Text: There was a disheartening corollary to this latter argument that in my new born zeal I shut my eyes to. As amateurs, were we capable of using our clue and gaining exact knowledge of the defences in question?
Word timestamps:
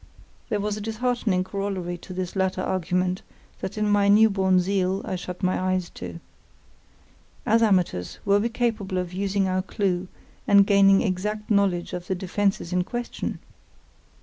There 0.49 0.59
was 0.59 0.77
a 0.77 0.81
disheartening 0.81 1.43
corollary 1.43 1.95
to 1.99 2.11
this 2.11 2.35
latter 2.35 2.61
argument 2.63 3.21
that 3.59 3.77
in 3.77 3.87
my 3.87 4.07
new 4.07 4.31
born 4.31 4.59
zeal 4.59 5.03
I 5.05 5.15
shut 5.15 5.43
my 5.43 5.59
eyes 5.59 5.91
to. 5.91 6.19
As 7.45 7.61
amateurs, 7.61 8.17
were 8.25 8.39
we 8.39 8.49
capable 8.49 8.97
of 8.97 9.13
using 9.13 9.47
our 9.47 9.61
clue 9.61 10.07
and 10.47 10.65
gaining 10.65 11.03
exact 11.03 11.51
knowledge 11.51 11.93
of 11.93 12.07
the 12.07 12.15
defences 12.15 12.73
in 12.73 12.83
question? 12.83 13.37